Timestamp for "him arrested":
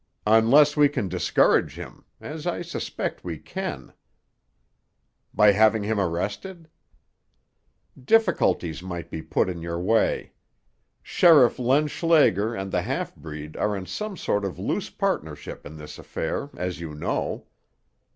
5.83-6.67